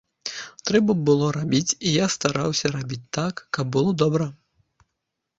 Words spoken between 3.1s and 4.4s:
так, каб было добра.